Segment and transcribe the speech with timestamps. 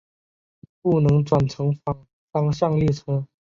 [0.81, 1.95] 不能转乘反
[2.31, 3.27] 方向列车。